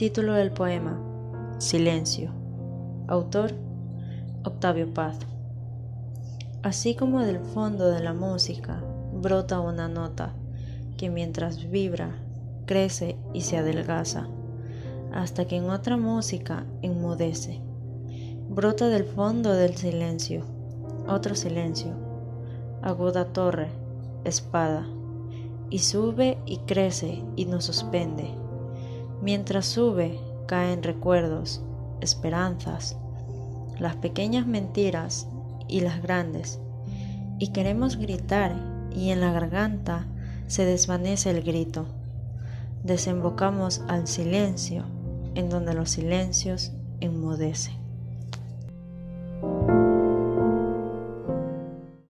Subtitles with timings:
[0.00, 0.98] Título del poema
[1.58, 2.30] Silencio.
[3.06, 3.52] Autor
[4.44, 5.18] Octavio Paz.
[6.62, 8.82] Así como del fondo de la música
[9.12, 10.32] brota una nota
[10.96, 12.16] que mientras vibra,
[12.64, 14.26] crece y se adelgaza,
[15.12, 17.60] hasta que en otra música enmudece.
[18.48, 20.46] Brota del fondo del silencio,
[21.08, 21.92] otro silencio,
[22.80, 23.68] aguda torre,
[24.24, 24.86] espada,
[25.68, 28.39] y sube y crece y nos suspende
[29.22, 31.62] Mientras sube, caen recuerdos,
[32.00, 32.96] esperanzas,
[33.78, 35.28] las pequeñas mentiras
[35.68, 36.60] y las grandes.
[37.38, 38.54] Y queremos gritar
[38.94, 40.06] y en la garganta
[40.46, 41.86] se desvanece el grito.
[42.82, 44.84] Desembocamos al silencio,
[45.34, 47.79] en donde los silencios enmudecen.